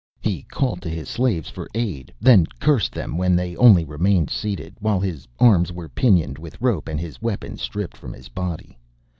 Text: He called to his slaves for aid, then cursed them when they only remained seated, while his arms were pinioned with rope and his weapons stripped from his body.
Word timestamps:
He 0.19 0.41
called 0.49 0.81
to 0.81 0.89
his 0.89 1.07
slaves 1.09 1.51
for 1.51 1.69
aid, 1.75 2.11
then 2.19 2.47
cursed 2.59 2.91
them 2.91 3.19
when 3.19 3.35
they 3.35 3.55
only 3.55 3.85
remained 3.85 4.31
seated, 4.31 4.75
while 4.79 4.99
his 4.99 5.27
arms 5.39 5.71
were 5.71 5.89
pinioned 5.89 6.39
with 6.39 6.59
rope 6.59 6.87
and 6.87 6.99
his 6.99 7.21
weapons 7.21 7.61
stripped 7.61 7.97
from 7.97 8.11
his 8.13 8.27
body. 8.27 8.79